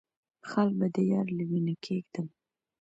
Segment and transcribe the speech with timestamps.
[0.49, 2.27] خال به د يار له وينو کېږدم